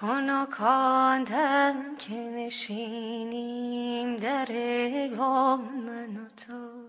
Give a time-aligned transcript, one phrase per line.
[0.00, 6.88] خانکاندم که نشینیم در ایوان من و تو.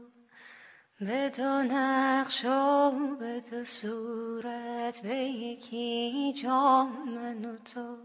[1.00, 7.98] به دو نقش و به دو صورت به یکی جان من و تو.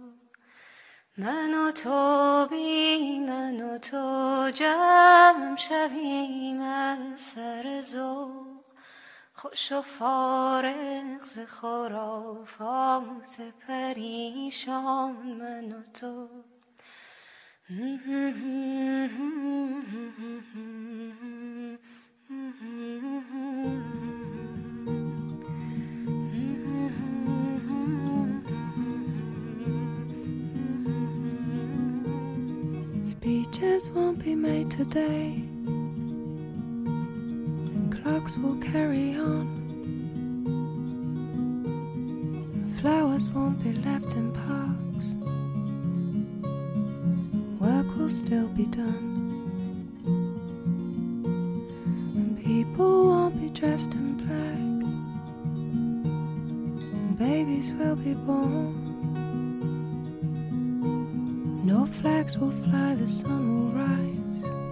[1.19, 8.56] من و تو بی من و تو جمع شویم از سر زور.
[8.56, 8.56] و
[9.82, 16.28] فارغ ز خرافات پریشان من و تو
[33.12, 35.45] Speeches won't be made today
[38.27, 39.47] clocks will carry on.
[42.81, 45.15] Flowers won't be left in parks.
[47.61, 50.03] Work will still be done.
[52.17, 54.59] And people won't be dressed in black.
[56.95, 58.75] And babies will be born.
[61.65, 64.66] No flags will fly, the sun will rise.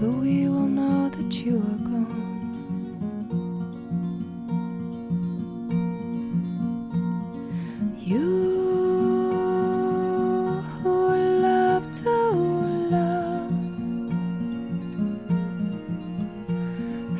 [0.00, 2.28] But we will know that you are gone.
[7.98, 8.28] You
[10.82, 12.10] who love to
[12.96, 13.52] love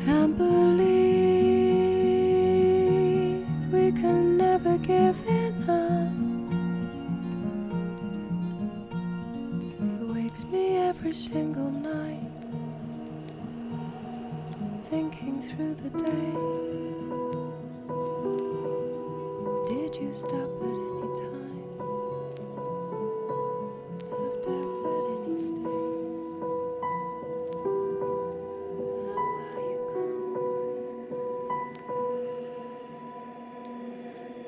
[0.07, 0.81] and believe
[3.71, 6.13] we can never give enough.
[9.79, 12.00] It wakes me every single night.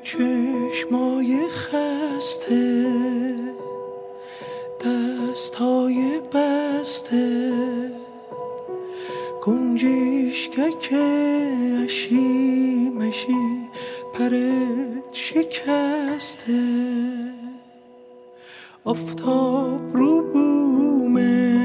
[0.03, 2.85] چشمای خسته
[4.81, 7.43] دستای بسته.
[9.41, 11.12] گنجیشکک اشی
[14.13, 16.61] پرت شکسته.
[18.85, 21.59] آفتاب رو بومه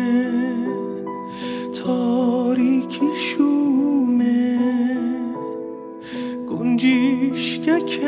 [1.85, 4.59] تاریکی شومه.
[6.51, 8.01] گنجیشکک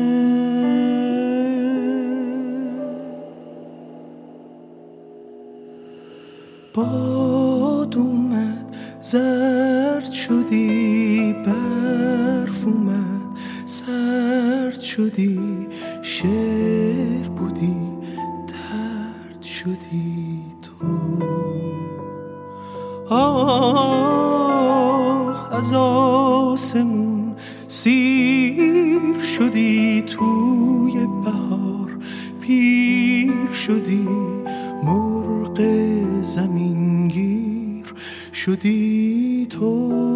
[6.74, 7.19] باد
[10.26, 15.68] شدی برف اومد سرد شدی
[16.02, 17.98] شعر بودی
[18.48, 20.86] درد شدی تو.
[23.14, 24.10] آه
[25.54, 27.36] از آسمون
[27.68, 31.90] سیر شدی توی بهار
[32.40, 34.08] پیر شدی
[34.84, 35.60] مرغ
[36.22, 37.86] زمینگیر
[38.32, 40.09] شدی تو.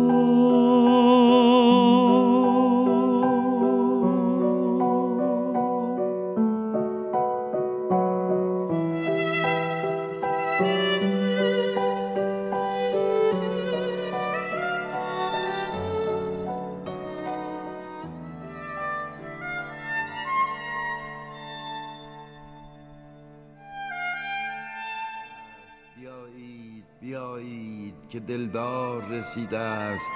[27.05, 30.11] بیایید که دلدار رسیده است.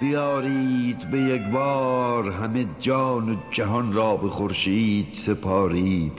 [0.00, 6.12] بیارید به یک بار همه جان و جهان را به خورشید سپارید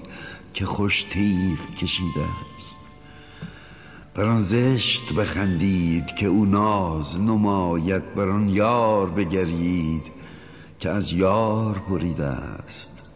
[0.54, 2.26] که خوش تیغ کشیده
[2.56, 2.80] است.
[4.14, 8.16] بر آن زشت بخندید که او ناز نماید.
[8.16, 10.12] بر آن یار بگرید
[10.80, 13.10] که از یار بریده است.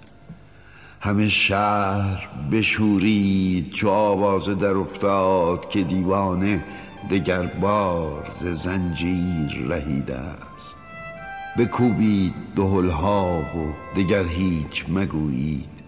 [1.01, 6.63] همه شهر بشورید چو آوازه در افتاد که دیوانه
[7.11, 10.77] دگر بار ز زنجیر رهیده است.
[11.57, 15.83] بکوبید دهلها و دگر هیچ مگویید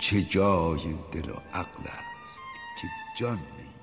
[0.00, 0.80] چه جای
[1.12, 1.84] دل و عقل
[2.20, 2.42] است
[2.80, 3.73] که جان نیز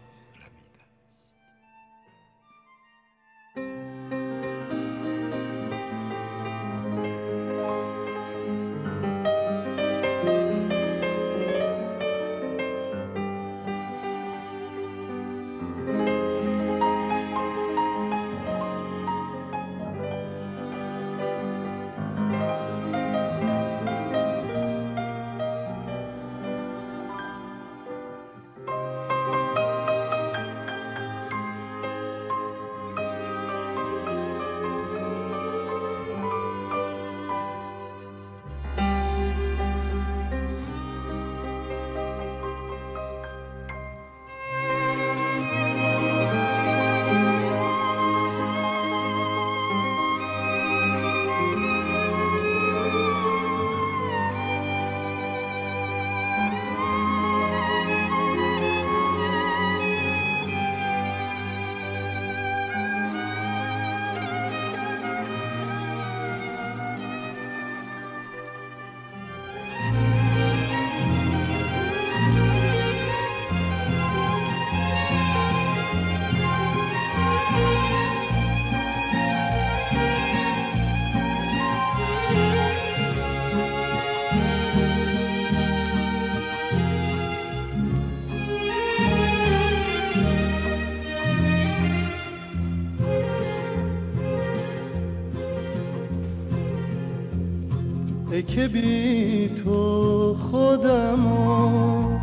[98.61, 102.19] که بی تو خودمو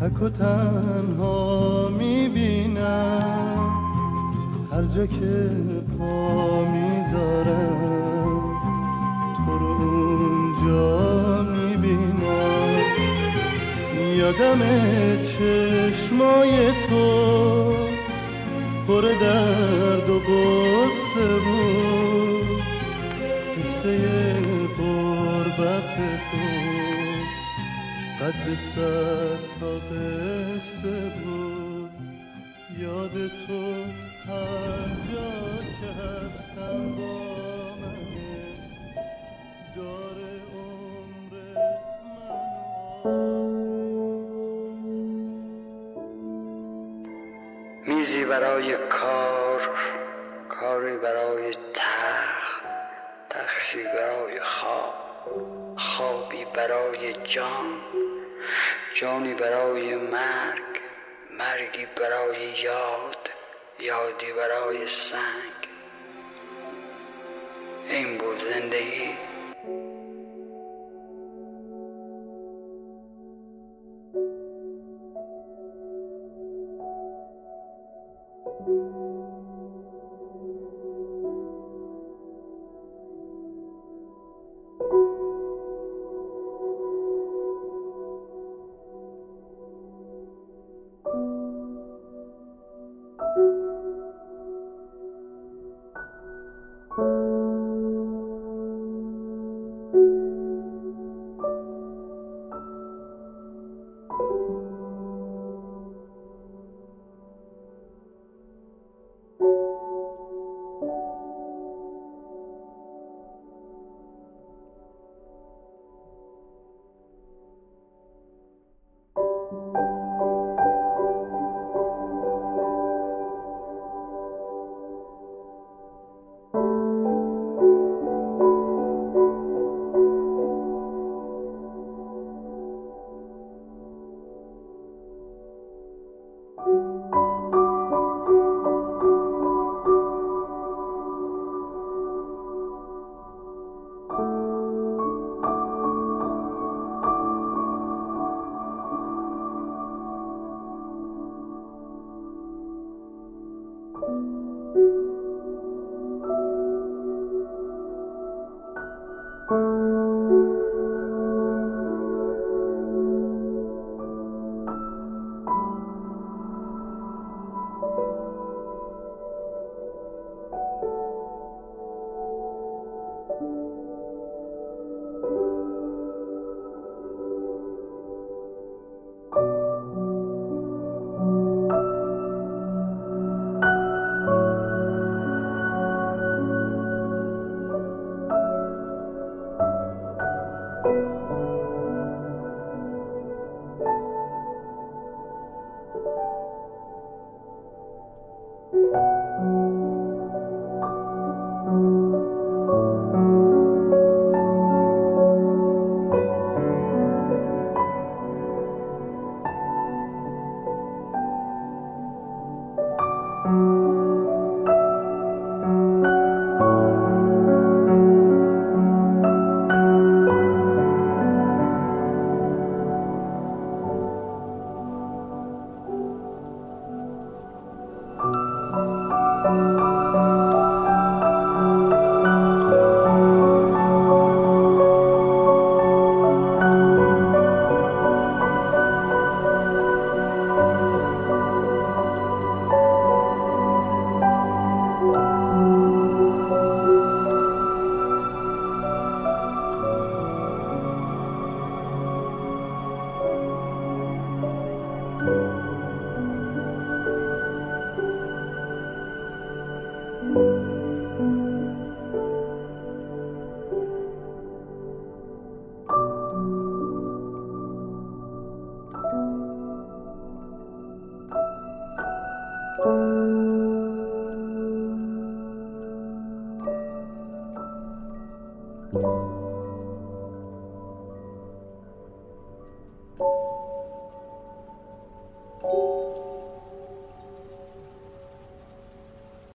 [0.00, 3.70] تک و تنها می‌بینم.
[4.72, 5.50] هر جا که
[5.98, 7.80] پا می‌ذارم
[9.46, 12.84] تو رو اونجا می‌بینم.
[14.16, 14.60] یادم
[15.22, 17.06] چشمای تو
[18.88, 19.02] پر
[28.46, 31.90] قد سر تا قصه بود
[32.78, 33.10] یاد
[33.46, 33.60] تو
[34.26, 35.30] هر جا
[35.80, 37.18] که هستم با
[37.80, 38.38] منه
[39.76, 41.34] داره عمر
[47.86, 49.60] میزی برای کار
[50.48, 52.64] کاری برای تخت
[53.30, 54.94] تخشی برای خواب
[55.76, 57.85] خوابی برای جان.
[59.00, 60.80] جانی برای مرگ
[61.38, 63.30] مرگی برای یاد
[63.78, 65.68] یادی برای سنگ.
[67.88, 69.35] این بود زندگی.